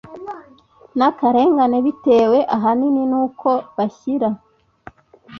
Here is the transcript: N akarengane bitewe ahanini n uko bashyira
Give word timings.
N 0.97 0.99
akarengane 1.09 1.77
bitewe 1.85 2.39
ahanini 2.55 3.03
n 3.11 3.13
uko 3.23 3.49
bashyira 3.75 4.29